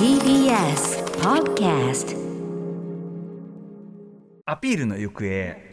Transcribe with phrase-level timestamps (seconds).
[0.00, 2.16] TBS Podcast
[4.44, 5.69] アピールの行方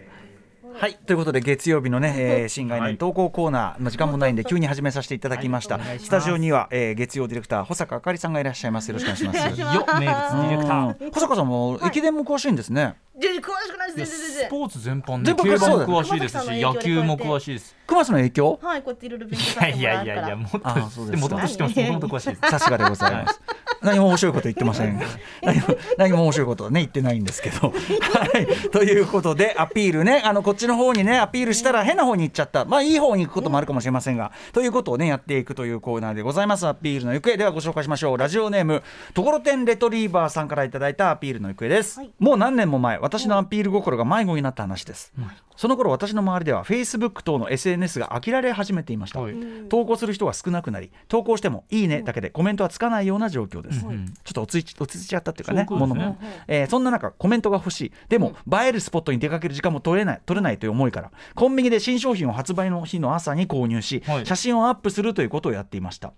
[0.80, 0.94] はい。
[0.94, 8.90] ということで月曜日のね、えー新概念投稿コーナー、まあ時間もないんで急に始めさせていただきました、スタジオには、えー月曜ディレクター保坂あかりさんがいらっしゃいます。
[8.90, 9.60] よろしくお願いします。
[9.60, 11.06] よ名物ディレクター。
[11.06, 14.12] うん保坂さんも駅伝も詳しいんですね、全然詳しくないです。
[14.12, 17.76] 全然全然スポーツ全般で競馬も詳しいですし野球も詳しいです。
[17.88, 18.60] 熊須の影響？
[18.62, 20.16] はいこうやっていろいろ勉強いさせてもやいやいら。
[20.16, 21.80] うからやいやもっともともと知ってます。
[21.80, 22.42] もともと詳しいです。
[22.52, 23.42] さすがでございます。
[23.82, 25.00] 何も面白いこと言ってません。
[25.44, 25.68] 何も
[25.98, 27.70] 何も面白いことはね言ってないんですけど。
[27.72, 28.70] はい。
[28.70, 32.66] ということでアピールねあのこっちの方にねアピールしたら変な方に行っちゃった。
[32.66, 36.68] まあいい方に行くこともあるかもしれませんが、ということをねやっていくというコーナーでございます。
[36.68, 38.18] アピールの行方ではご紹介しましょう。
[38.18, 42.02] ラジオネームところてんレトリーバーさんからいただいたアピールの行方です。
[42.20, 45.14] もう何年も前私のアピール心が迷子になった話です。
[45.56, 49.20] その頃私の周りでは Facebook 等の SNS が飽きられ始めていました。
[49.22, 49.38] はい
[49.70, 55.88] 投稿する人が少なくなり投稿しても「いいね」だけでコメントはつかないような状況です、うんちょっと落ち着い落ち着いちゃったっていうかねも。
[55.88, 56.18] のも、
[56.48, 57.92] えーそんな中コメントが欲しい。
[58.10, 61.12] でも、映えるスポットに出かける時間も取れない取れないという思いから。
[61.36, 64.26] コンビニで新商品を発売の日の朝に購入し、はい。
[64.26, 66.14] 写真をアップするということをやっていました。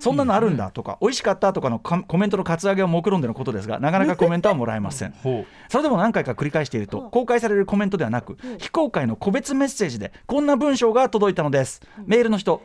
[0.00, 5.12] そんなのあるんだとか、美味しかったとかのかコメントのカツアゲを目論んでのことですがなかなかコメントはもらえません。
[5.22, 11.82] ほそれでも何回か繰り返していると公開されるコメントではなく非公開の個別メッセージでこんな文章が届いたのです。
[12.06, 12.62] メールの人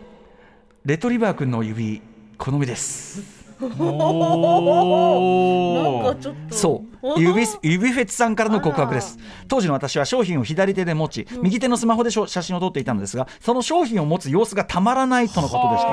[0.86, 2.02] レトリバー君の指
[2.38, 3.22] 好みです。
[3.40, 3.80] うなん
[6.00, 6.56] おかちょっと。
[6.56, 7.20] そう。
[7.20, 9.18] 指指フェチさんからの告白です。
[9.48, 15.90] 当時の私は商品を左手で持ち右手のスマホで写真を撮っていたのですがその商品を持つ様子がたまらないとのことでした。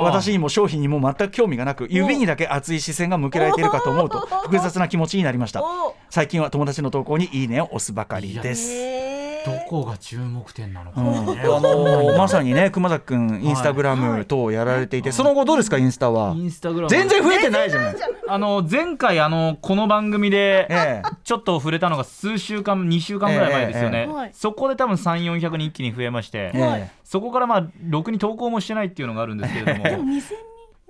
[0.00, 5.62] 私にも商品にも全く興味がなく指にだけ熱い視線が向けられているかと思うと 複雑な気持ちになりました。
[5.62, 8.72] お最近は友達の投稿にいいねを押すばかりです。
[8.72, 8.97] へ
[9.44, 11.26] どこが注目点なのかうん。
[11.26, 16.34] ねあのーまさにね熊崎君インスタグラム等をやられていて、その後どうですかインスタは？
[16.36, 16.90] インスタグラム。
[16.90, 17.96] 全然増えてないじゃない
[18.28, 21.08] あの前回あのこの番組でええ。
[21.24, 24.30] ちょっと触れたのが数週間2週間ぐらい前ですよええね、ええはい。
[24.34, 26.90] そこで多分3400に一気に増えまして、ええ。
[27.04, 29.84] そこからまあろくに投稿もしてないっていうのがあるんですけれども。
[29.84, 30.22] でも2000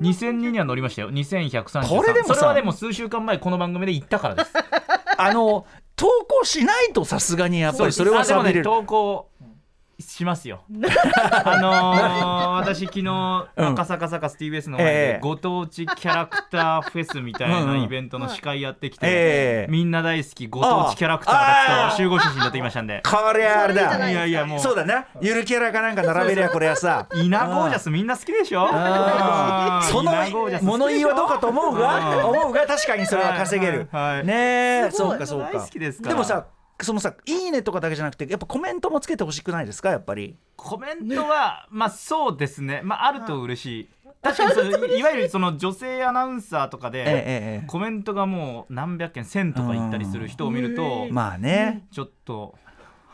[0.00, 1.10] 2000人には乗りましたよ。
[1.10, 4.52] 2133これでもさそれはでも数週間前この番組で言ったからです。
[5.16, 5.66] あの
[5.98, 9.27] 投稿しないとさすがにやっぱりそれはあでもね喋れる、投稿
[10.00, 10.62] しますよ。
[11.44, 13.66] あのー、私昨日うん。
[13.72, 19.70] 赤坂サカス TBS の前えでえご当地キャラクターフェスみたいなんイベントの司会やってきて、ええ。
[19.70, 21.36] みんな大好きご当地キャラクター
[21.88, 23.02] たちと集合写真撮ってきましたんで。
[23.04, 23.92] こりゃあれだ。
[23.92, 24.60] それいやいやもう。
[24.60, 25.06] そうだな。
[25.20, 27.06] ゆるキャラかなんか並べりゃこれはさ。
[27.14, 28.68] イナゴージャスみんな好きでしょ？
[28.68, 30.12] その
[30.62, 34.34] 物言いはどうかと思うがうん思うが確かにそれは稼げる、はいはいね
[34.86, 34.90] え。
[34.92, 35.16] すごい。
[35.16, 35.50] うそかそうか。
[35.54, 36.16] 大好きですから。
[36.16, 36.44] もさ
[36.80, 39.90] そのさ「いいね」とかだけじゃなくてやっぱコメントもつけてほしくないですか？
[39.90, 40.36] やっぱり。
[40.56, 42.80] コメントはまあそうですね。
[42.84, 43.88] まああると嬉しい。
[44.22, 45.02] 確かにそのいい。
[45.02, 51.14] わゆるその女性アナウンサーとかで、ええええコメントがもう何百件1000とかいったりする人を見ると、うん。
[51.14, 52.56] まあね、ちょっと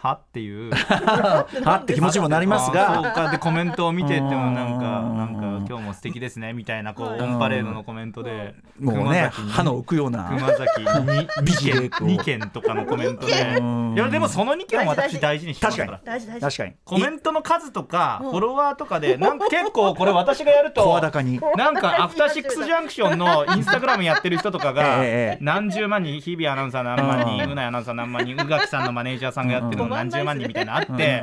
[0.05, 0.71] はっていう。
[0.77, 2.95] はって気持ちもなりますあが。
[2.97, 3.31] そうか。
[3.31, 5.17] でコメントを見ててもなんかうん。
[5.17, 6.53] なんか今日も素敵ですね。
[6.53, 10.25] みたいなこううんオンパレードのコメントでもうね熊崎に歯の浮くような。
[10.25, 13.57] 熊崎に 美2件人こう2件とかのコメントで。
[13.59, 13.95] うん。
[13.97, 16.01] いやでもその2件は私大事にしてますから。
[16.39, 16.73] 確かに。
[16.85, 18.31] コメントの数とかうん。
[18.33, 21.41] フォロワーとかでなんか結構これ私がやると 声高に。
[21.57, 31.23] なんかアフターシックスジャンクションのインスタグラムやってる人とかがええ何十万人日々アナウンサー何万人うなやアナウンサー何万人宇垣さんのマネージャーさんがやってるの何十万人みたいなのあって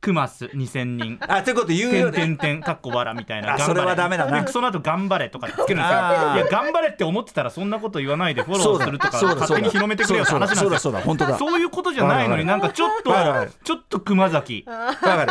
[0.00, 1.16] クマス2000人。
[1.20, 2.12] あということ言うてんよね。
[2.12, 3.54] てんてんかっこわらみたいな。
[3.54, 4.42] あそれはダメだな。
[4.42, 5.78] でその後頑張れとかつけるんですよ。
[5.78, 5.82] い
[6.38, 11.38] や頑張れって思ってたらそんなこと言わないでフォローするとか勝手に広めてくれよって話そうだなんですよそうだそうだ本当だ。
[11.38, 13.48] そういうことじゃないのになんかちょっとはいはい。
[13.62, 14.66] ちょっと熊崎。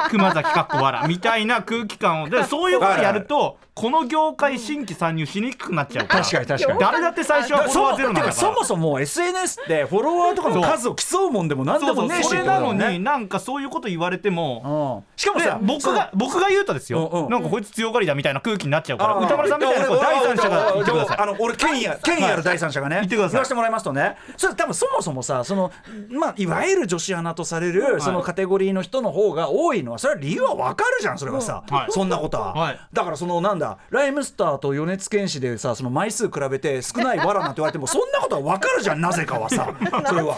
[0.09, 2.29] 熊崎かっこわらみたいな空気感を。
[2.29, 6.23] でそういうことやるとこの業界新規参入しにくくなっちゃうから。
[6.23, 6.79] 確かに確かに。
[6.79, 8.33] 誰だって最初はフォロワーゼロだから。
[8.33, 12.29] そもそも SNS ってフォロワーとかの数を競うもんでも何でもねえし。
[12.29, 15.01] それなのになんかそういうこと言われても。
[15.07, 15.17] うん。
[15.17, 19.15] しかもでさ僕が僕が言うとですよ、なんかこいつ強がりだみたいな空気になっちゃうから。
[19.15, 21.17] 歌丸さんみたいな第三者が言ってください。
[21.17, 23.31] あの俺権威ある第三者がね言ってください。
[23.31, 24.15] 言わせてもらいますとね。
[24.37, 25.71] それ多分そもそもさその
[26.11, 31.91] まあいわゆる女子アナとされるそのカテゴリーの人の方が多いのはそれは理由はわかるじゃんそれはさ、はい。
[31.91, 32.79] そんなことは、はい。
[32.93, 39.73] だからそのなんだライムスターと米津玄師でさその枚数比べて少ないわらなんて言われてもそんなことはわかるじゃんなぜかはさ。
[40.07, 40.35] それは。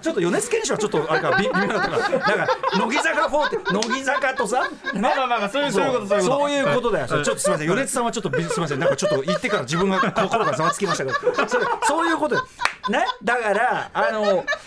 [0.00, 5.84] ちょっと米津玄師はちょっとあれか微微妙だったからなんか乃木坂4って乃木坂とさまあまあまあまあそういうそう。
[5.86, 6.36] いうことそういうこと。
[6.38, 7.68] そういうことだよ、ちょっとすみません。
[7.68, 8.78] 米津さんはちょっとびすみません。
[8.78, 11.18] なんかちょっと言ってから自分が心がざわつきましたけど。
[11.48, 12.36] それそういうこと。
[12.36, 12.42] で
[12.88, 13.04] ね？
[13.22, 14.22] だからあの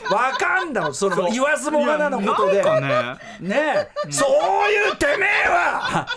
[0.09, 2.55] わかんだその言わずもがなのことで。
[2.55, 3.49] いやなんかね。
[3.49, 3.87] ね？
[4.09, 6.07] そういうてめえは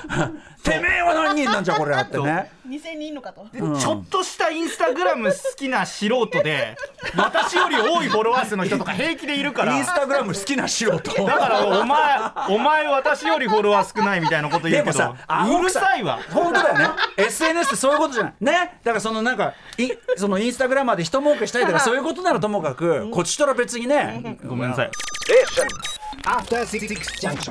[0.63, 2.51] てめえは何人なんじゃこれってね。
[2.69, 3.47] 2000人いんのかと。
[3.53, 6.77] でちょっとしたインスタグラム好きな素人で
[7.17, 9.77] 私より多いフォロワー数の人とか平気でいるから。
[9.77, 11.25] インスタグラム好きな素人。
[11.27, 16.21] だからお前お前私よりフォロワー少ないみたいなこと言うけどでもさあうるさいわ。
[16.33, 16.89] 本当だよね。
[17.17, 18.35] SNS ってそういうことじゃない。
[18.41, 18.53] ね？
[18.85, 24.39] だからそのなんかいそのインスタグラマーで人儲けしたいとか そういうことならともかくこっちとら別にね。
[24.45, 24.91] ごめんなさい。
[26.25, 26.87] After Six
[27.21, 27.51] Junction.